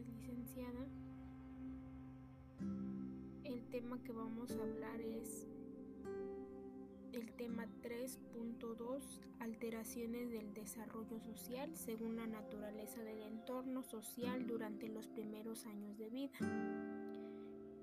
licenciada. 0.00 0.86
El 3.44 3.64
tema 3.70 4.02
que 4.02 4.12
vamos 4.12 4.50
a 4.52 4.62
hablar 4.62 5.00
es 5.00 5.46
el 7.12 7.32
tema 7.32 7.66
3.2, 7.82 9.02
alteraciones 9.40 10.30
del 10.30 10.52
desarrollo 10.52 11.18
social 11.20 11.74
según 11.74 12.16
la 12.16 12.26
naturaleza 12.26 13.02
del 13.02 13.22
entorno 13.22 13.82
social 13.82 14.46
durante 14.46 14.88
los 14.88 15.06
primeros 15.08 15.64
años 15.66 15.96
de 15.96 16.10
vida. 16.10 16.38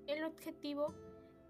El 0.06 0.24
objetivo 0.24 0.94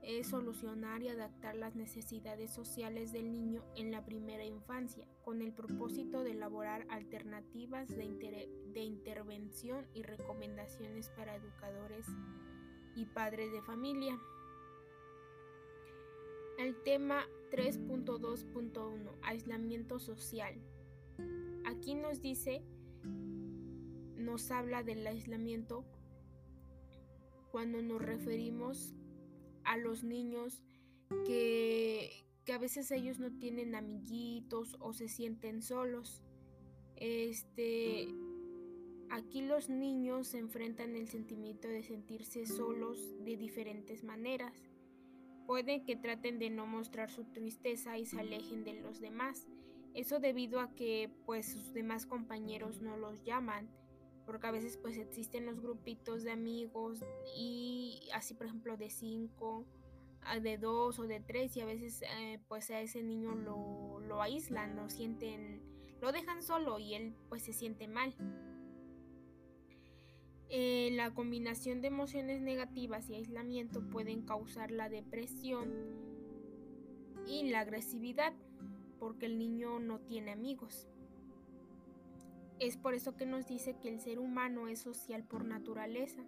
es 0.06 0.28
solucionar 0.28 1.02
y 1.02 1.08
adaptar 1.08 1.56
las 1.56 1.74
necesidades 1.74 2.52
sociales 2.52 3.12
del 3.12 3.32
niño 3.32 3.64
en 3.76 3.90
la 3.90 4.04
primera 4.04 4.44
infancia, 4.44 5.06
con 5.24 5.42
el 5.42 5.52
propósito 5.52 6.22
de 6.22 6.32
elaborar 6.32 6.86
alternativas 6.90 7.88
de, 7.88 8.48
de 8.72 8.80
intervención 8.80 9.86
y 9.94 10.02
recomendaciones 10.02 11.08
para 11.10 11.36
educadores 11.36 12.06
y 12.94 13.06
padres 13.06 13.52
de 13.52 13.62
familia. 13.62 14.18
El 16.58 16.80
tema 16.82 17.26
3.2.1 17.50 19.10
Aislamiento 19.22 19.98
social. 19.98 20.54
Aquí 21.64 21.94
nos 21.94 22.20
dice, 22.20 22.62
nos 24.16 24.50
habla 24.50 24.82
del 24.82 25.06
aislamiento 25.06 25.84
cuando 27.50 27.82
nos 27.82 28.02
referimos 28.02 28.94
a 29.64 29.76
los 29.76 30.04
niños 30.04 30.62
que, 31.26 32.26
que 32.44 32.52
a 32.52 32.58
veces 32.58 32.90
ellos 32.90 33.18
no 33.18 33.30
tienen 33.38 33.74
amiguitos 33.74 34.76
o 34.80 34.92
se 34.92 35.08
sienten 35.08 35.62
solos. 35.62 36.22
Este, 36.96 38.08
aquí 39.10 39.42
los 39.42 39.68
niños 39.68 40.28
se 40.28 40.38
enfrentan 40.38 40.96
el 40.96 41.08
sentimiento 41.08 41.68
de 41.68 41.82
sentirse 41.82 42.46
solos 42.46 42.98
de 43.24 43.36
diferentes 43.36 44.04
maneras. 44.04 44.54
Puede 45.46 45.84
que 45.84 45.96
traten 45.96 46.38
de 46.38 46.50
no 46.50 46.66
mostrar 46.66 47.10
su 47.10 47.24
tristeza 47.24 47.98
y 47.98 48.06
se 48.06 48.20
alejen 48.20 48.64
de 48.64 48.74
los 48.74 49.00
demás. 49.00 49.46
Eso 49.92 50.18
debido 50.18 50.60
a 50.60 50.74
que 50.74 51.10
pues 51.26 51.52
sus 51.52 51.72
demás 51.72 52.06
compañeros 52.06 52.80
no 52.80 52.96
los 52.96 53.22
llaman 53.24 53.68
porque 54.26 54.46
a 54.46 54.50
veces 54.50 54.76
pues 54.76 54.98
existen 54.98 55.46
los 55.46 55.60
grupitos 55.60 56.22
de 56.22 56.30
amigos 56.30 57.04
y 57.36 58.08
así 58.12 58.34
por 58.34 58.46
ejemplo 58.46 58.76
de 58.76 58.90
cinco, 58.90 59.64
de 60.42 60.58
dos 60.58 60.98
o 60.98 61.06
de 61.06 61.20
tres 61.20 61.56
y 61.56 61.60
a 61.60 61.66
veces 61.66 62.02
eh, 62.02 62.40
pues 62.48 62.70
a 62.70 62.80
ese 62.80 63.02
niño 63.02 63.34
lo, 63.34 64.00
lo 64.00 64.22
aíslan, 64.22 64.76
lo 64.76 64.88
sienten, 64.88 65.62
lo 66.00 66.12
dejan 66.12 66.42
solo 66.42 66.78
y 66.78 66.94
él 66.94 67.14
pues 67.28 67.42
se 67.42 67.52
siente 67.52 67.88
mal. 67.88 68.14
Eh, 70.48 70.90
la 70.92 71.12
combinación 71.12 71.80
de 71.80 71.88
emociones 71.88 72.40
negativas 72.40 73.08
y 73.10 73.14
aislamiento 73.14 73.82
pueden 73.90 74.22
causar 74.22 74.70
la 74.70 74.88
depresión 74.88 75.72
y 77.26 77.50
la 77.50 77.60
agresividad 77.60 78.34
porque 78.98 79.26
el 79.26 79.38
niño 79.38 79.80
no 79.80 80.00
tiene 80.00 80.30
amigos. 80.30 80.88
Es 82.60 82.76
por 82.76 82.94
eso 82.94 83.16
que 83.16 83.26
nos 83.26 83.46
dice 83.46 83.76
que 83.80 83.88
el 83.88 84.00
ser 84.00 84.18
humano 84.18 84.68
es 84.68 84.80
social 84.80 85.24
por 85.24 85.44
naturaleza. 85.44 86.24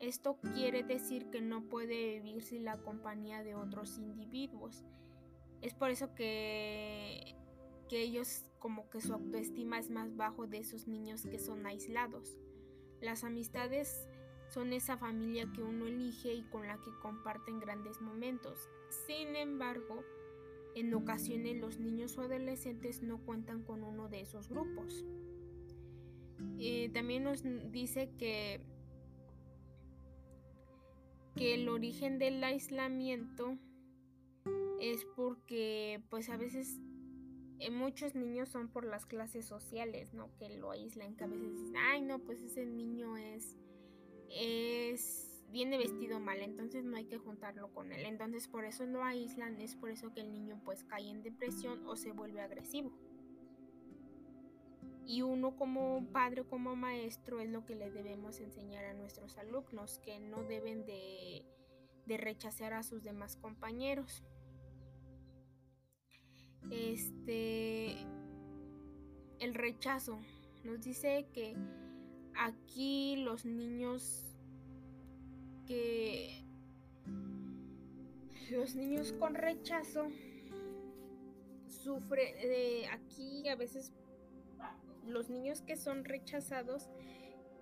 Esto 0.00 0.38
quiere 0.54 0.82
decir 0.82 1.30
que 1.30 1.40
no 1.40 1.68
puede 1.68 2.20
vivir 2.20 2.42
sin 2.42 2.64
la 2.64 2.76
compañía 2.78 3.42
de 3.42 3.54
otros 3.54 3.98
individuos. 3.98 4.84
Es 5.62 5.72
por 5.72 5.90
eso 5.90 6.14
que, 6.14 7.34
que 7.88 8.02
ellos 8.02 8.50
como 8.58 8.90
que 8.90 9.00
su 9.00 9.14
autoestima 9.14 9.78
es 9.78 9.90
más 9.90 10.14
bajo 10.16 10.46
de 10.46 10.58
esos 10.58 10.86
niños 10.86 11.24
que 11.24 11.38
son 11.38 11.64
aislados. 11.66 12.38
Las 13.00 13.24
amistades 13.24 14.06
son 14.48 14.72
esa 14.72 14.96
familia 14.96 15.50
que 15.54 15.62
uno 15.62 15.86
elige 15.86 16.34
y 16.34 16.42
con 16.42 16.66
la 16.66 16.76
que 16.76 16.90
comparten 17.00 17.58
grandes 17.58 18.00
momentos. 18.00 18.68
Sin 19.06 19.34
embargo, 19.36 20.04
en 20.74 20.92
ocasiones 20.94 21.56
los 21.56 21.78
niños 21.78 22.18
o 22.18 22.22
adolescentes 22.22 23.02
no 23.02 23.18
cuentan 23.24 23.62
con 23.62 23.82
uno 23.82 24.08
de 24.08 24.20
esos 24.20 24.48
grupos. 24.48 25.04
Eh, 26.58 26.90
también 26.92 27.24
nos 27.24 27.42
dice 27.70 28.10
que, 28.18 28.60
que 31.34 31.54
el 31.54 31.68
origen 31.68 32.18
del 32.18 32.42
aislamiento 32.42 33.58
es 34.80 35.04
porque 35.16 36.02
pues 36.10 36.28
a 36.28 36.36
veces 36.36 36.80
eh, 37.58 37.70
muchos 37.70 38.14
niños 38.14 38.50
son 38.50 38.68
por 38.68 38.84
las 38.84 39.06
clases 39.06 39.46
sociales, 39.46 40.12
¿no? 40.12 40.30
Que 40.38 40.56
lo 40.56 40.70
aíslan, 40.70 41.16
que 41.16 41.24
a 41.24 41.26
veces 41.26 41.52
dicen, 41.52 41.76
ay 41.76 42.02
no, 42.02 42.18
pues 42.18 42.42
ese 42.42 42.66
niño 42.66 43.16
es, 43.16 43.56
es, 44.28 45.42
viene 45.50 45.78
vestido 45.78 46.20
mal, 46.20 46.42
entonces 46.42 46.84
no 46.84 46.96
hay 46.96 47.06
que 47.06 47.16
juntarlo 47.16 47.72
con 47.72 47.92
él. 47.92 48.04
Entonces 48.04 48.46
por 48.48 48.64
eso 48.66 48.84
lo 48.86 49.02
aíslan, 49.02 49.60
es 49.60 49.74
por 49.74 49.90
eso 49.90 50.12
que 50.12 50.20
el 50.20 50.32
niño 50.32 50.60
pues 50.64 50.84
cae 50.84 51.08
en 51.08 51.22
depresión 51.22 51.86
o 51.86 51.96
se 51.96 52.12
vuelve 52.12 52.40
agresivo. 52.40 52.92
Y 55.06 55.22
uno 55.22 55.56
como 55.56 56.04
padre 56.12 56.40
o 56.40 56.48
como 56.48 56.74
maestro 56.74 57.38
es 57.38 57.48
lo 57.48 57.64
que 57.64 57.76
le 57.76 57.90
debemos 57.90 58.40
enseñar 58.40 58.84
a 58.86 58.94
nuestros 58.94 59.38
alumnos, 59.38 60.00
que 60.00 60.18
no 60.18 60.42
deben 60.42 60.84
de, 60.84 61.44
rechazar 62.06 62.72
a 62.72 62.82
sus 62.82 63.04
demás 63.04 63.36
compañeros. 63.36 64.24
Este, 66.72 67.96
el 69.38 69.54
rechazo 69.54 70.18
nos 70.64 70.80
dice 70.80 71.28
que 71.32 71.54
aquí 72.36 73.16
los 73.16 73.44
niños 73.44 74.24
que 75.66 76.42
los 78.50 78.74
niños 78.74 79.12
con 79.12 79.34
rechazo 79.34 80.08
sufren 81.68 82.36
de 82.36 82.86
aquí 82.88 83.48
a 83.48 83.56
veces 83.56 83.92
los 85.06 85.30
niños 85.30 85.62
que 85.62 85.76
son 85.76 86.04
rechazados 86.04 86.88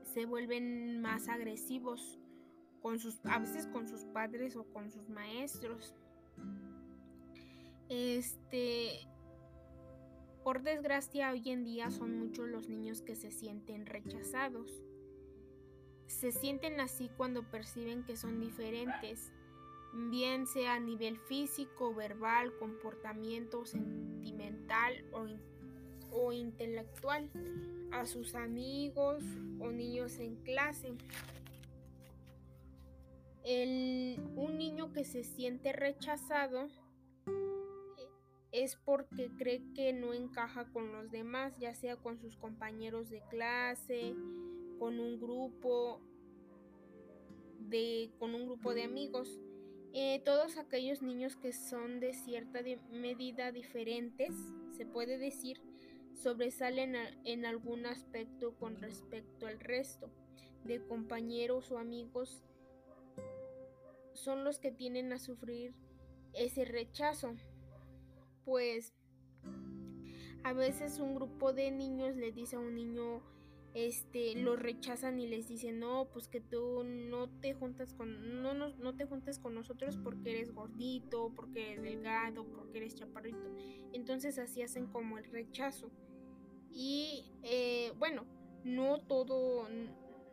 se 0.02 0.26
vuelven 0.26 1.00
más 1.00 1.28
agresivos 1.28 2.18
con 2.82 2.98
sus 2.98 3.18
a 3.24 3.38
veces 3.38 3.66
con 3.66 3.88
sus 3.88 4.04
padres 4.04 4.56
o 4.56 4.64
con 4.64 4.90
sus 4.90 5.08
maestros. 5.08 5.94
Este 7.88 9.08
por 10.42 10.62
desgracia 10.62 11.30
hoy 11.32 11.48
en 11.50 11.64
día 11.64 11.90
son 11.90 12.18
muchos 12.18 12.48
los 12.48 12.68
niños 12.68 13.00
que 13.00 13.16
se 13.16 13.30
sienten 13.30 13.86
rechazados. 13.86 14.82
Se 16.06 16.32
sienten 16.32 16.80
así 16.80 17.10
cuando 17.16 17.50
perciben 17.50 18.04
que 18.04 18.16
son 18.16 18.38
diferentes, 18.38 19.32
bien 20.10 20.46
sea 20.46 20.74
a 20.74 20.80
nivel 20.80 21.18
físico, 21.18 21.94
verbal, 21.94 22.54
comportamiento, 22.58 23.64
sentimental 23.64 25.06
o 25.12 25.26
o 26.14 26.32
intelectual 26.32 27.28
a 27.92 28.06
sus 28.06 28.34
amigos 28.34 29.22
o 29.60 29.70
niños 29.70 30.18
en 30.18 30.36
clase. 30.36 30.94
un 34.36 34.56
niño 34.56 34.92
que 34.92 35.04
se 35.04 35.22
siente 35.22 35.72
rechazado 35.72 36.68
es 38.52 38.76
porque 38.76 39.30
cree 39.36 39.62
que 39.74 39.92
no 39.92 40.14
encaja 40.14 40.64
con 40.72 40.92
los 40.92 41.10
demás, 41.10 41.58
ya 41.58 41.74
sea 41.74 41.96
con 41.96 42.20
sus 42.20 42.36
compañeros 42.36 43.10
de 43.10 43.20
clase, 43.28 44.14
con 44.78 45.00
un 45.00 45.20
grupo 45.20 46.00
de, 47.58 48.12
con 48.20 48.34
un 48.34 48.46
grupo 48.46 48.72
de 48.72 48.84
amigos. 48.84 49.40
Eh, 49.92 50.22
todos 50.24 50.56
aquellos 50.56 51.02
niños 51.02 51.36
que 51.36 51.52
son 51.52 51.98
de 51.98 52.14
cierta 52.14 52.60
medida 52.92 53.50
diferentes, 53.50 54.32
se 54.76 54.86
puede 54.86 55.18
decir, 55.18 55.60
sobresalen 56.14 56.94
en 57.24 57.44
algún 57.44 57.86
aspecto 57.86 58.54
con 58.56 58.76
respecto 58.76 59.46
al 59.46 59.60
resto 59.60 60.10
de 60.64 60.84
compañeros 60.86 61.70
o 61.70 61.78
amigos 61.78 62.42
son 64.14 64.44
los 64.44 64.58
que 64.58 64.72
tienen 64.72 65.12
a 65.12 65.18
sufrir 65.18 65.74
ese 66.32 66.64
rechazo. 66.64 67.34
Pues 68.44 68.94
a 70.42 70.52
veces 70.52 70.98
un 70.98 71.14
grupo 71.14 71.52
de 71.52 71.70
niños 71.70 72.16
le 72.16 72.32
dice 72.32 72.56
a 72.56 72.60
un 72.60 72.74
niño, 72.74 73.22
este, 73.74 74.36
lo 74.36 74.54
rechazan 74.54 75.18
y 75.18 75.26
les 75.26 75.48
dicen, 75.48 75.80
no, 75.80 76.08
pues 76.12 76.28
que 76.28 76.40
tú 76.40 76.84
no 76.84 77.28
te 77.40 77.54
juntas 77.54 77.92
con, 77.92 78.40
no, 78.40 78.54
no, 78.54 78.96
te 78.96 79.06
con 79.42 79.54
nosotros 79.54 79.98
porque 80.02 80.30
eres 80.30 80.54
gordito, 80.54 81.32
porque 81.34 81.72
eres 81.72 81.82
delgado, 81.82 82.46
porque 82.46 82.78
eres 82.78 82.94
chaparrito. 82.94 83.52
Entonces 83.92 84.38
así 84.38 84.62
hacen 84.62 84.86
como 84.86 85.18
el 85.18 85.24
rechazo. 85.24 85.90
Y 86.70 87.32
eh, 87.42 87.92
bueno, 87.98 88.24
no 88.62 89.00
todo, 89.00 89.66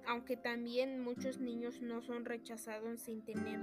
aunque 0.06 0.38
también 0.38 1.04
muchos 1.04 1.40
niños 1.40 1.82
no 1.82 2.04
son 2.04 2.26
rechazados 2.26 3.02
sin 3.02 3.24
tener 3.24 3.60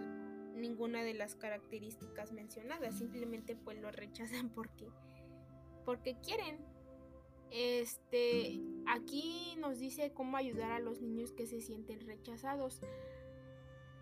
ninguna 0.56 1.04
de 1.04 1.14
las 1.14 1.36
características 1.36 2.32
mencionadas, 2.32 2.98
simplemente 2.98 3.54
pues 3.54 3.80
lo 3.80 3.92
rechazan 3.92 4.50
porque, 4.50 4.88
porque 5.84 6.16
quieren. 6.20 6.58
Este, 7.50 8.60
aquí 8.88 9.56
nos 9.58 9.78
dice 9.78 10.12
cómo 10.12 10.36
ayudar 10.36 10.72
a 10.72 10.80
los 10.80 11.00
niños 11.00 11.32
que 11.32 11.46
se 11.46 11.60
sienten 11.60 12.00
rechazados. 12.00 12.80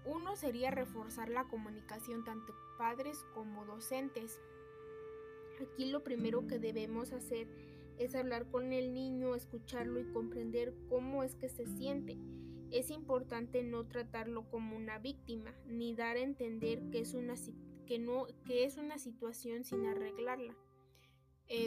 Uno 0.04 0.36
sería 0.36 0.70
reforzar 0.70 1.28
la 1.28 1.44
comunicación 1.48 2.24
tanto 2.24 2.54
padres 2.78 3.24
como 3.34 3.64
docentes. 3.64 4.40
Aquí 5.60 5.86
lo 5.86 6.04
primero 6.04 6.46
que 6.46 6.58
debemos 6.58 7.12
hacer 7.12 7.48
es 7.98 8.14
hablar 8.14 8.48
con 8.50 8.72
el 8.72 8.92
niño, 8.94 9.34
escucharlo 9.34 9.98
y 10.00 10.12
comprender 10.12 10.74
cómo 10.88 11.22
es 11.22 11.34
que 11.34 11.48
se 11.48 11.66
siente. 11.66 12.16
Es 12.70 12.90
importante 12.90 13.62
no 13.62 13.86
tratarlo 13.86 14.48
como 14.50 14.76
una 14.76 14.98
víctima, 14.98 15.54
ni 15.66 15.94
dar 15.94 16.16
a 16.16 16.20
entender 16.20 16.90
que 16.90 17.00
es 17.00 17.14
una, 17.14 17.34
que 17.86 17.98
no, 17.98 18.26
que 18.44 18.64
es 18.64 18.76
una 18.76 18.98
situación 18.98 19.64
sin 19.64 19.86
arreglarla. 19.86 20.54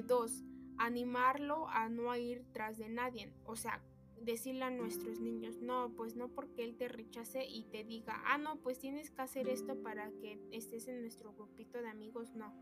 2. 0.07 0.41
Eh, 0.41 0.48
animarlo 0.79 1.67
a 1.69 1.89
no 1.89 2.15
ir 2.15 2.43
tras 2.51 2.77
de 2.77 2.89
nadie. 2.89 3.31
O 3.45 3.55
sea, 3.55 3.81
decirle 4.21 4.63
a 4.63 4.71
nuestros 4.71 5.19
niños, 5.19 5.59
no, 5.61 5.93
pues 5.95 6.15
no 6.15 6.29
porque 6.29 6.63
él 6.63 6.75
te 6.75 6.87
rechace 6.87 7.45
y 7.45 7.65
te 7.65 7.83
diga, 7.83 8.21
ah, 8.25 8.37
no, 8.37 8.57
pues 8.61 8.79
tienes 8.79 9.11
que 9.11 9.21
hacer 9.21 9.47
esto 9.49 9.81
para 9.81 10.09
que 10.21 10.39
estés 10.51 10.87
en 10.87 11.01
nuestro 11.01 11.33
grupito 11.33 11.81
de 11.81 11.89
amigos, 11.89 12.33
no. 12.33 12.53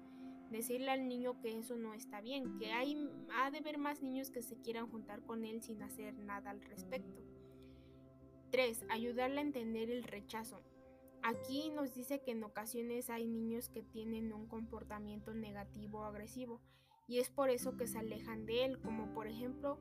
Decirle 0.49 0.91
al 0.91 1.07
niño 1.07 1.39
que 1.41 1.57
eso 1.57 1.75
no 1.75 1.93
está 1.93 2.21
bien, 2.21 2.57
que 2.57 2.71
hay, 2.71 3.09
ha 3.33 3.51
de 3.51 3.59
haber 3.59 3.77
más 3.77 4.01
niños 4.01 4.31
que 4.31 4.41
se 4.41 4.57
quieran 4.57 4.89
juntar 4.89 5.21
con 5.23 5.43
él 5.43 5.61
sin 5.61 5.81
hacer 5.83 6.17
nada 6.17 6.51
al 6.51 6.61
respecto. 6.61 7.21
3. 8.51 8.85
Ayudarle 8.89 9.39
a 9.39 9.43
entender 9.43 9.91
el 9.91 10.03
rechazo. 10.03 10.61
Aquí 11.21 11.69
nos 11.69 11.93
dice 11.93 12.21
que 12.21 12.31
en 12.31 12.43
ocasiones 12.43 13.09
hay 13.09 13.27
niños 13.27 13.67
que 13.67 13.83
tienen 13.83 14.31
un 14.31 14.47
comportamiento 14.47 15.33
negativo 15.33 15.99
o 15.99 16.03
agresivo 16.03 16.61
y 17.07 17.19
es 17.19 17.30
por 17.30 17.50
eso 17.50 17.77
que 17.77 17.88
se 17.88 17.98
alejan 17.98 18.45
de 18.45 18.65
él, 18.65 18.80
como 18.80 19.13
por 19.13 19.27
ejemplo 19.27 19.80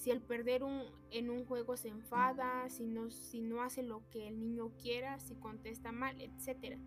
si 0.00 0.10
al 0.10 0.22
perder 0.22 0.64
un, 0.64 0.82
en 1.10 1.28
un 1.28 1.44
juego 1.44 1.76
se 1.76 1.88
enfada, 1.88 2.70
si 2.70 2.86
no, 2.86 3.10
si 3.10 3.42
no 3.42 3.62
hace 3.62 3.82
lo 3.82 4.08
que 4.08 4.28
el 4.28 4.40
niño 4.40 4.72
quiera, 4.80 5.18
si 5.20 5.34
contesta 5.34 5.92
mal, 5.92 6.18
etc. 6.22 6.78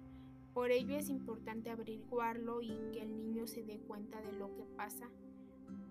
Por 0.52 0.72
ello 0.72 0.96
es 0.98 1.10
importante 1.10 1.70
averiguarlo 1.70 2.64
y 2.64 2.76
que 2.92 3.04
el 3.04 3.16
niño 3.16 3.46
se 3.46 3.64
dé 3.64 3.78
cuenta 3.78 4.20
de 4.20 4.32
lo 4.32 4.56
que 4.56 4.64
pasa 4.76 5.12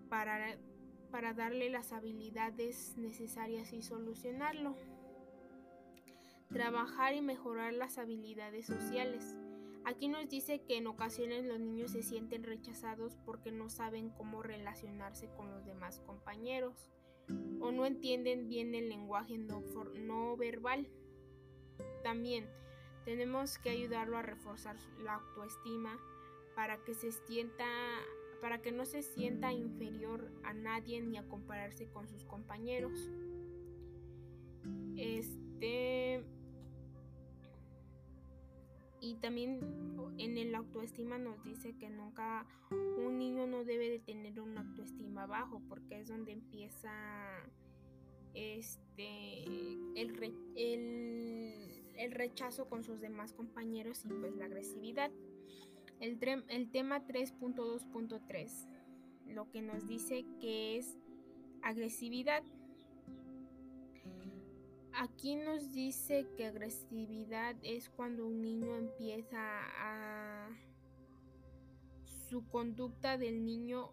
para, 0.08 0.58
para 1.12 1.32
darle 1.32 1.70
las 1.70 1.92
habilidades 1.92 2.96
necesarias 2.96 3.72
y 3.72 3.82
solucionarlo. 3.82 4.74
Trabajar 6.48 7.14
y 7.14 7.20
mejorar 7.20 7.72
las 7.72 7.98
habilidades 7.98 8.66
sociales. 8.66 9.36
Aquí 9.84 10.08
nos 10.08 10.28
dice 10.28 10.62
que 10.62 10.76
en 10.76 10.86
ocasiones 10.86 11.44
los 11.44 11.58
niños 11.58 11.90
se 11.90 12.02
sienten 12.02 12.44
rechazados 12.44 13.16
porque 13.24 13.50
no 13.50 13.68
saben 13.68 14.10
cómo 14.10 14.42
relacionarse 14.42 15.28
con 15.36 15.50
los 15.50 15.64
demás 15.64 16.00
compañeros 16.06 16.90
o 17.60 17.72
no 17.72 17.86
entienden 17.86 18.48
bien 18.48 18.74
el 18.74 18.88
lenguaje 18.88 19.38
no, 19.38 20.36
verbal. 20.36 20.88
También 22.02 22.48
tenemos 23.04 23.58
que 23.58 23.70
ayudarlo 23.70 24.16
a 24.18 24.22
reforzar 24.22 24.76
la 25.02 25.14
autoestima 25.14 25.98
para 26.54 26.82
que 26.84 26.94
se 26.94 27.12
sienta 27.12 27.66
para 28.40 28.60
que 28.60 28.72
no 28.72 28.84
se 28.84 29.02
sienta 29.02 29.52
inferior 29.52 30.32
a 30.42 30.52
nadie 30.52 31.00
ni 31.00 31.16
a 31.16 31.28
compararse 31.28 31.88
con 31.88 32.08
sus 32.08 32.24
compañeros. 32.24 33.08
Este 34.96 36.24
y 39.02 39.16
también 39.16 39.58
en 40.16 40.38
el 40.38 40.54
autoestima 40.54 41.18
nos 41.18 41.42
dice 41.42 41.74
que 41.76 41.90
nunca 41.90 42.46
un 42.70 43.18
niño 43.18 43.48
no 43.48 43.64
debe 43.64 43.90
de 43.90 43.98
tener 43.98 44.40
una 44.40 44.60
autoestima 44.60 45.26
bajo 45.26 45.60
porque 45.68 45.98
es 45.98 46.08
donde 46.08 46.30
empieza 46.30 46.92
este 48.32 49.44
el, 49.96 50.34
el, 51.96 52.12
rechazo 52.12 52.68
con 52.68 52.84
sus 52.84 53.00
demás 53.00 53.32
compañeros 53.32 54.04
y 54.04 54.08
pues 54.08 54.36
la 54.36 54.46
agresividad. 54.46 55.10
El, 56.00 56.18
el 56.48 56.70
tema 56.70 57.04
3.2.3 57.04 58.68
lo 59.26 59.50
que 59.50 59.62
nos 59.62 59.86
dice 59.86 60.24
que 60.40 60.78
es 60.78 60.96
agresividad 61.62 62.44
Aquí 64.94 65.36
nos 65.36 65.72
dice 65.72 66.26
que 66.36 66.46
agresividad 66.46 67.56
es 67.62 67.88
cuando 67.88 68.26
un 68.26 68.42
niño 68.42 68.76
empieza 68.76 69.38
a... 69.38 70.48
Su 72.28 72.46
conducta 72.48 73.18
del 73.18 73.44
niño 73.44 73.92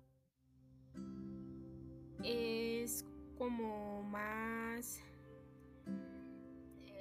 es 2.24 3.06
como 3.38 4.04
más... 4.04 5.01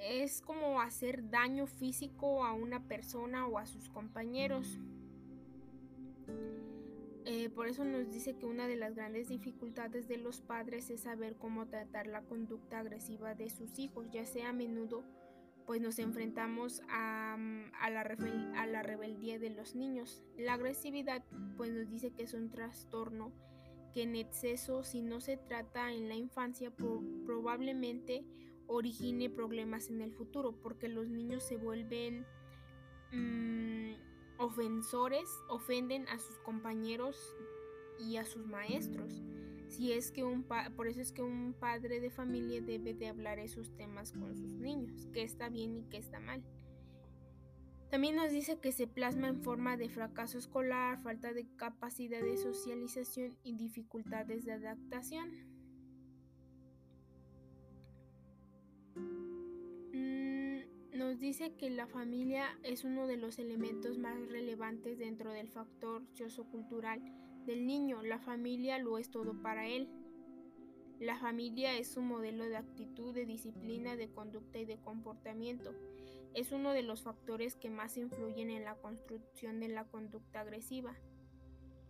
Es 0.01 0.41
como 0.41 0.79
hacer 0.79 1.29
daño 1.29 1.67
físico 1.67 2.45
a 2.45 2.53
una 2.53 2.87
persona 2.87 3.47
o 3.47 3.57
a 3.57 3.65
sus 3.65 3.89
compañeros. 3.89 4.79
Eh, 7.31 7.47
por 7.51 7.67
eso 7.67 7.85
nos 7.85 8.09
dice 8.09 8.35
que 8.35 8.47
una 8.47 8.67
de 8.67 8.75
las 8.75 8.95
grandes 8.95 9.29
dificultades 9.29 10.07
de 10.07 10.17
los 10.17 10.41
padres 10.41 10.89
es 10.89 11.01
saber 11.01 11.35
cómo 11.35 11.67
tratar 11.67 12.07
la 12.07 12.23
conducta 12.23 12.79
agresiva 12.79 13.35
de 13.35 13.51
sus 13.51 13.77
hijos, 13.77 14.09
ya 14.11 14.25
sea 14.25 14.49
a 14.49 14.53
menudo 14.53 15.03
pues 15.67 15.79
nos 15.79 15.99
enfrentamos 15.99 16.81
a, 16.89 17.37
la, 17.91 18.01
a 18.55 18.65
la, 18.65 18.81
rebeldía 18.81 19.37
de 19.37 19.51
los 19.51 19.75
niños. 19.75 20.23
La 20.39 20.53
agresividad 20.53 21.23
pues 21.55 21.71
nos 21.71 21.87
dice 21.87 22.09
que 22.09 22.23
es 22.23 22.33
un 22.33 22.49
trastorno 22.49 23.31
que 23.93 24.01
en 24.01 24.15
exceso 24.15 24.83
si 24.83 25.03
no 25.03 25.21
se 25.21 25.37
trata 25.37 25.93
en 25.93 26.09
la 26.09 26.15
infancia 26.15 26.71
probablemente 26.71 28.25
origine 28.65 29.29
problemas 29.29 29.91
en 29.91 30.01
el 30.01 30.11
futuro 30.11 30.59
porque 30.63 30.87
los 30.87 31.07
niños 31.09 31.43
se 31.43 31.57
vuelven... 31.57 32.25
Mm, 33.11 34.08
ofensores 34.39 35.29
ofenden 35.49 36.07
a 36.07 36.17
sus 36.17 36.39
compañeros 36.39 37.35
y 37.99 38.17
a 38.17 38.25
sus 38.25 38.47
maestros. 38.47 39.21
Si 39.67 39.91
es 39.91 40.11
que 40.11 40.23
un 40.23 40.45
por 40.75 40.87
eso 40.87 41.01
es 41.01 41.11
que 41.11 41.21
un 41.21 41.53
padre 41.53 41.99
de 41.99 42.09
familia 42.09 42.61
debe 42.61 42.93
de 42.93 43.07
hablar 43.07 43.37
esos 43.37 43.75
temas 43.75 44.13
con 44.13 44.35
sus 44.35 44.53
niños, 44.53 45.07
qué 45.13 45.21
está 45.21 45.49
bien 45.49 45.77
y 45.77 45.83
qué 45.89 45.97
está 45.97 46.19
mal. 46.19 46.43
También 47.91 48.15
nos 48.15 48.31
dice 48.31 48.59
que 48.59 48.71
se 48.71 48.87
plasma 48.87 49.29
en 49.29 49.41
forma 49.41 49.75
de 49.75 49.89
fracaso 49.89 50.37
escolar, 50.37 51.01
falta 51.01 51.33
de 51.33 51.47
capacidad 51.55 52.21
de 52.21 52.37
socialización 52.37 53.37
y 53.43 53.55
dificultades 53.55 54.45
de 54.45 54.53
adaptación. 54.53 55.48
Nos 60.99 61.17
dice 61.17 61.53
que 61.55 61.69
la 61.69 61.87
familia 61.87 62.59
es 62.61 62.83
uno 62.83 63.07
de 63.07 63.15
los 63.15 63.39
elementos 63.39 63.97
más 63.97 64.19
relevantes 64.27 64.99
dentro 64.99 65.31
del 65.31 65.47
factor 65.47 66.03
sociocultural 66.13 67.01
del 67.45 67.65
niño. 67.65 68.03
La 68.03 68.19
familia 68.19 68.77
lo 68.79 68.97
es 68.97 69.09
todo 69.09 69.41
para 69.41 69.65
él. 69.65 69.87
La 70.99 71.17
familia 71.17 71.77
es 71.77 71.95
un 71.95 72.05
modelo 72.05 72.43
de 72.43 72.57
actitud, 72.57 73.13
de 73.13 73.25
disciplina, 73.25 73.95
de 73.95 74.09
conducta 74.09 74.59
y 74.59 74.65
de 74.65 74.77
comportamiento. 74.77 75.73
Es 76.33 76.51
uno 76.51 76.73
de 76.73 76.83
los 76.83 77.03
factores 77.03 77.55
que 77.55 77.69
más 77.69 77.95
influyen 77.95 78.49
en 78.49 78.65
la 78.65 78.75
construcción 78.75 79.61
de 79.61 79.69
la 79.69 79.85
conducta 79.85 80.41
agresiva. 80.41 80.97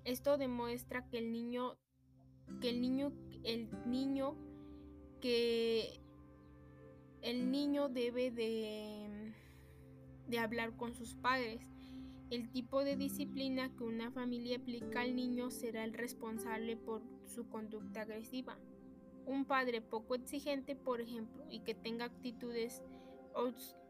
Esto 0.05 0.37
demuestra 0.37 1.09
que 1.09 1.17
el 1.17 1.31
niño 1.31 1.79
que 2.61 2.69
el 2.69 2.79
niño 2.79 3.11
el 3.43 3.69
niño 3.87 4.35
que 5.19 5.58
el 7.29 7.51
niño 7.51 7.89
debe 7.89 8.31
de, 8.31 9.33
de 10.27 10.39
hablar 10.39 10.75
con 10.75 10.93
sus 10.93 11.13
padres. 11.15 11.61
El 12.29 12.51
tipo 12.51 12.83
de 12.83 12.95
disciplina 12.95 13.71
que 13.75 13.83
una 13.83 14.11
familia 14.11 14.57
aplica 14.57 15.01
al 15.01 15.15
niño 15.15 15.51
será 15.51 15.83
el 15.83 15.93
responsable 15.93 16.75
por 16.75 17.01
su 17.25 17.47
conducta 17.49 18.01
agresiva. 18.01 18.57
Un 19.25 19.45
padre 19.45 19.81
poco 19.81 20.15
exigente, 20.15 20.75
por 20.75 21.01
ejemplo, 21.01 21.45
y 21.49 21.59
que 21.59 21.75
tenga 21.75 22.05
actitudes 22.05 22.83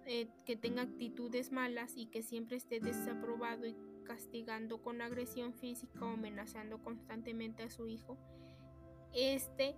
eh, 0.06 0.28
que 0.46 0.56
tenga 0.56 0.82
actitudes 0.82 1.52
malas 1.52 1.94
y 1.96 2.08
que 2.08 2.24
siempre 2.24 2.58
esté 2.58 2.80
desaprobado 2.80 3.66
y 3.66 3.76
castigando 4.04 4.82
con 4.82 5.02
agresión 5.02 5.54
física 5.54 6.06
o 6.06 6.10
amenazando 6.10 6.82
constantemente 6.84 7.64
a 7.64 7.70
su 7.70 7.88
hijo, 7.88 8.18
este 9.14 9.76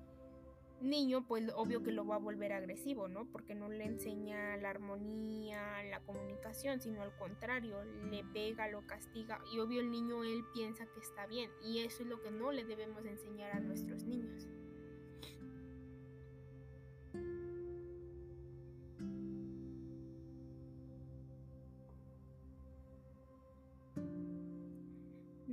niño, 0.81 1.25
pues 1.27 1.51
obvio 1.55 1.83
que 1.83 1.91
lo 1.91 2.05
va 2.05 2.15
a 2.15 2.19
volver 2.19 2.53
agresivo, 2.53 3.07
¿no? 3.07 3.25
Porque 3.25 3.55
no 3.55 3.69
le 3.69 3.85
enseña 3.85 4.57
la 4.57 4.69
armonía, 4.69 5.83
la 5.89 5.99
comunicación, 6.01 6.81
sino 6.81 7.01
al 7.01 7.15
contrario, 7.17 7.83
le 8.09 8.23
pega, 8.33 8.67
lo 8.67 8.85
castiga 8.87 9.39
y 9.53 9.59
obvio 9.59 9.81
el 9.81 9.91
niño 9.91 10.23
él 10.23 10.43
piensa 10.53 10.85
que 10.85 10.99
está 10.99 11.27
bien 11.27 11.49
y 11.63 11.79
eso 11.79 12.03
es 12.03 12.09
lo 12.09 12.21
que 12.21 12.31
no 12.31 12.51
le 12.51 12.63
debemos 12.63 13.05
enseñar 13.05 13.51
a 13.51 13.59
nuestros 13.59 14.03
niños. 14.03 14.47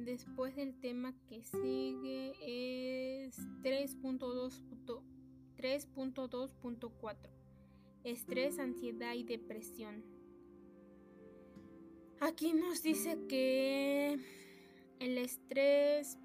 después 0.04 0.56
del 0.56 0.74
tema 0.80 1.14
que 1.28 1.44
sigue 1.44 2.32
es 2.40 3.38
3.2.4. 5.58 7.16
Estrés, 8.04 8.58
ansiedad 8.58 9.14
y 9.14 9.24
depresión. 9.24 10.04
Aquí 12.20 12.52
nos 12.52 12.82
dice 12.82 13.18
que 13.28 14.18
el 15.00 15.18
estrés 15.18 16.18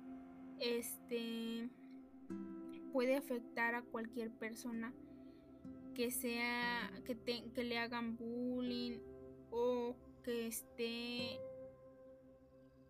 este 0.60 1.70
puede 2.92 3.16
afectar 3.16 3.76
a 3.76 3.82
cualquier 3.82 4.32
persona 4.32 4.94
que 5.96 6.12
sea 6.12 6.92
que, 7.06 7.18
que 7.54 7.64
le 7.64 7.78
hagan 7.80 8.16
bullying 8.16 9.00
o 9.52 9.96
que 10.24 10.48
esté 10.48 11.40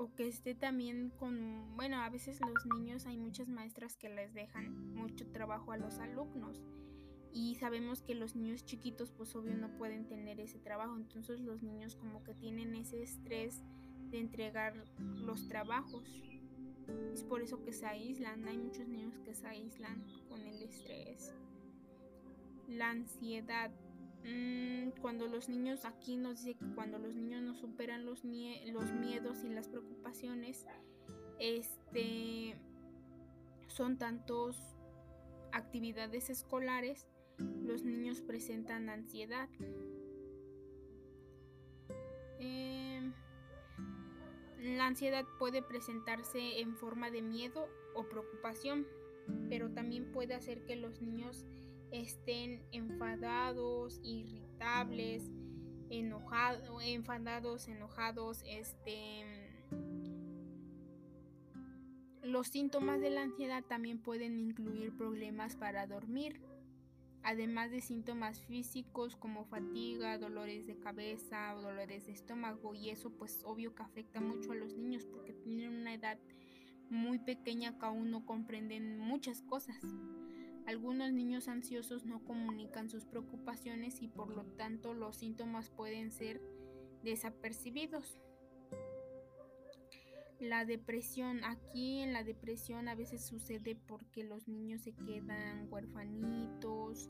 o 0.04 0.14
que 0.16 0.28
esté 0.28 0.54
también 0.54 1.12
con 1.18 1.76
bueno 1.76 1.98
a 2.02 2.10
veces 2.10 2.40
los 2.42 2.66
niños 2.78 3.06
hay 3.06 3.18
muchas 3.18 3.48
maestras 3.48 3.96
que 3.96 4.10
les 4.10 4.34
dejan 4.34 4.94
mucho 4.94 5.26
trabajo 5.32 5.72
a 5.72 5.78
los 5.78 6.00
alumnos 6.00 6.62
y 7.32 7.56
sabemos 7.56 8.02
que 8.02 8.14
los 8.14 8.36
niños 8.36 8.66
chiquitos 8.66 9.12
pues 9.12 9.36
obvio 9.36 9.56
no 9.56 9.70
pueden 9.78 10.08
tener 10.08 10.40
ese 10.40 10.60
trabajo 10.60 10.96
entonces 10.96 11.40
los 11.40 11.64
niños 11.64 11.96
como 11.96 12.24
que 12.24 12.34
tienen 12.34 12.76
ese 12.76 13.02
estrés 13.02 13.64
de 14.12 14.20
entregar 14.20 14.76
los 15.00 15.48
trabajos 15.48 16.04
es 17.14 17.24
por 17.24 17.42
eso 17.42 17.64
que 17.64 17.74
se 17.74 17.86
aíslan. 17.86 18.48
Hay 18.48 18.58
muchos 18.58 18.88
niños 18.88 19.18
que 19.20 19.34
se 19.34 19.48
aíslan 19.48 20.04
con 20.30 20.42
el 20.42 20.62
estrés. 20.62 21.34
La 22.68 22.90
ansiedad. 22.90 23.72
Mm, 24.24 24.90
cuando 25.02 25.28
los 25.28 25.50
niños, 25.50 25.86
aquí 25.86 26.18
nos 26.18 26.44
dice 26.44 26.58
que 26.58 26.74
cuando 26.76 26.98
los 26.98 27.16
niños 27.16 27.42
no 27.42 27.56
superan 27.56 28.06
los, 28.06 28.24
los 28.24 28.92
miedos 28.94 29.44
y 29.44 29.50
las 29.50 29.68
preocupaciones, 29.68 30.66
este, 31.40 32.56
son 33.68 33.98
tantos 33.98 34.58
actividades 35.52 36.30
escolares, 36.30 37.08
los 37.38 37.84
niños 37.84 38.22
presentan 38.22 38.90
ansiedad. 38.90 39.50
La 44.64 44.88
ansiedad 44.88 45.26
puede 45.40 45.62
presentarse 45.62 46.62
en 46.62 46.78
forma 46.78 47.12
de 47.12 47.22
miedo 47.22 47.68
o 47.96 48.08
preocupación, 48.08 48.88
pero 49.50 49.70
también 49.70 50.12
puede 50.14 50.34
hacer 50.36 50.64
que 50.64 50.78
los 50.78 51.02
niños 51.02 51.46
estén 51.94 52.66
enfadados, 52.72 54.02
irritables, 54.04 55.30
enojados, 55.90 56.84
enfadados, 56.84 57.68
enojados, 57.68 58.44
este 58.48 59.24
los 62.24 62.48
síntomas 62.48 63.00
de 63.00 63.12
la 63.12 63.22
ansiedad 63.22 63.64
también 63.64 64.00
pueden 64.00 64.40
incluir 64.40 64.96
problemas 64.96 65.56
para 65.56 65.86
dormir, 65.86 66.42
además 67.22 67.70
de 67.70 67.82
síntomas 67.82 68.42
físicos 68.46 69.16
como 69.16 69.46
fatiga, 69.46 70.18
dolores 70.18 70.66
de 70.66 70.80
cabeza 70.80 71.56
o 71.56 71.62
dolores 71.62 72.08
de 72.08 72.14
estómago 72.14 72.74
y 72.74 72.90
eso 72.90 73.12
pues 73.12 73.42
obvio 73.44 73.76
que 73.76 73.84
afecta 73.84 74.20
mucho 74.20 74.52
a 74.52 74.56
los 74.56 74.74
niños 74.76 75.06
porque 75.06 75.34
tienen 75.34 75.76
una 75.76 75.94
edad 75.94 76.18
muy 76.90 77.20
pequeña 77.20 77.78
que 77.78 77.86
aún 77.86 78.10
no 78.10 78.26
comprenden 78.26 78.98
muchas 78.98 79.42
cosas. 79.44 79.78
Algunos 80.66 81.12
niños 81.12 81.48
ansiosos 81.48 82.06
no 82.06 82.24
comunican 82.24 82.90
sus 82.90 83.06
preocupaciones 83.06 84.02
y 84.02 84.08
por 84.08 84.30
lo 84.30 84.46
tanto 84.46 84.94
los 84.94 85.18
síntomas 85.18 85.70
pueden 85.70 86.12
ser 86.12 86.42
desapercibidos. 87.04 88.18
La 90.40 90.66
depresión, 90.66 91.44
aquí 91.44 92.00
en 92.00 92.14
la 92.14 92.24
depresión 92.24 92.88
a 92.88 92.96
veces 92.96 93.26
sucede 93.26 93.76
porque 93.76 94.24
los 94.24 94.48
niños 94.48 94.82
se 94.82 94.94
quedan 94.94 95.68
huerfanitos 95.72 97.10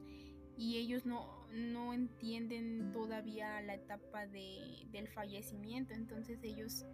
y 0.57 0.77
ellos 0.77 1.05
no, 1.05 1.47
no 1.51 1.93
entienden 1.93 2.91
todavía 2.91 3.61
la 3.61 3.75
etapa 3.75 4.27
de, 4.27 4.87
del 4.91 5.07
fallecimiento, 5.07 5.93
entonces 5.93 6.43
ellos 6.43 6.85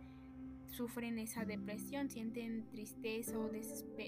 sufren 0.70 1.20
esa 1.20 1.46
depresión, 1.46 2.10
sienten 2.10 2.68
tristeza 2.70 3.38
o, 3.38 3.50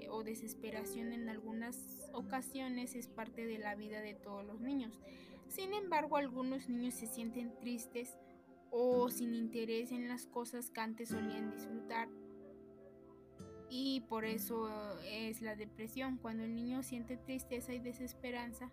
o 0.09 0.23
desesperación 0.23 1.11
en 1.11 1.29
algunas 1.29 2.09
ocasiones, 2.13 2.95
es 2.95 3.07
parte 3.07 3.45
de 3.45 3.57
la 3.57 3.75
vida 3.75 4.01
de 4.01 4.13
todos 4.13 4.45
los 4.45 4.61
niños. 4.61 4.99
Sin 5.47 5.73
embargo, 5.73 6.17
algunos 6.17 6.69
niños 6.69 6.93
se 6.93 7.07
sienten 7.07 7.57
tristes 7.59 8.17
o 8.69 9.09
sin 9.09 9.33
interés 9.33 9.91
en 9.91 10.07
las 10.07 10.25
cosas 10.25 10.69
que 10.69 10.79
antes 10.79 11.09
solían 11.09 11.51
disfrutar 11.51 12.07
y 13.71 14.01
por 14.01 14.25
eso 14.25 14.69
es 15.05 15.41
la 15.41 15.55
depresión. 15.55 16.17
Cuando 16.17 16.43
el 16.43 16.53
niño 16.53 16.83
siente 16.83 17.15
tristeza 17.15 17.73
y 17.73 17.79
desesperanza 17.79 18.69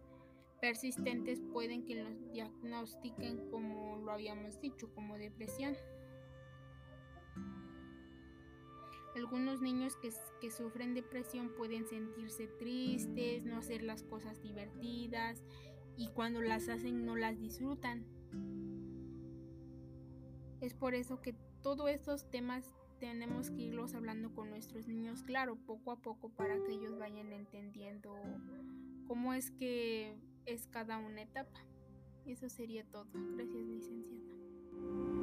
persistentes 0.60 1.40
pueden 1.52 1.84
que 1.84 1.94
los 1.94 2.32
diagnostiquen 2.32 3.48
como 3.48 3.98
lo 3.98 4.10
habíamos 4.10 4.60
dicho, 4.60 4.92
como 4.92 5.16
depresión. 5.16 5.76
Algunos 9.18 9.60
niños 9.60 9.96
que, 9.96 10.50
sufren 10.52 10.94
depresión 10.94 11.50
pueden 11.56 11.88
sentirse 11.88 12.46
tristes, 12.46 13.44
no 13.44 13.56
hacer 13.56 13.82
las 13.82 14.04
cosas 14.04 14.40
divertidas 14.40 15.42
y 15.96 16.06
cuando 16.10 16.40
las 16.40 16.68
hacen 16.68 17.04
no 17.04 17.16
las 17.16 17.40
disfrutan. 17.40 18.06
Es 20.60 20.74
por 20.74 20.94
eso 20.94 21.20
que 21.20 21.34
todos 21.62 21.90
estos 21.90 22.30
temas 22.30 22.72
tenemos 23.00 23.50
que 23.50 23.62
irlos 23.62 23.94
hablando 23.94 24.32
con 24.32 24.50
nuestros 24.50 24.86
niños, 24.86 25.24
claro, 25.24 25.56
poco 25.56 25.90
a 25.90 25.96
poco 25.96 26.28
para 26.30 26.54
que 26.62 26.74
ellos 26.74 26.96
vayan 26.96 27.32
entendiendo 27.32 28.14
cómo 29.08 29.34
es 29.34 29.50
que 29.50 30.16
es 30.46 30.68
cada 30.68 30.98
una 30.98 31.22
etapa. 31.22 31.60
Eso 32.24 32.48
sería 32.48 32.84
todo. 32.84 33.08
Gracias, 33.34 33.66
licenciada. 33.66 35.17